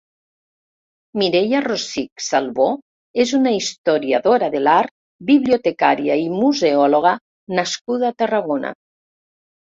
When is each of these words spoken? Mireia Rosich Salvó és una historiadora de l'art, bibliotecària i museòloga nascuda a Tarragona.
Mireia 1.21 1.59
Rosich 1.65 2.23
Salvó 2.27 2.69
és 3.25 3.33
una 3.39 3.53
historiadora 3.57 4.49
de 4.57 4.63
l'art, 4.69 4.93
bibliotecària 5.29 6.17
i 6.23 6.27
museòloga 6.39 7.15
nascuda 7.61 8.11
a 8.11 8.15
Tarragona. 8.25 8.75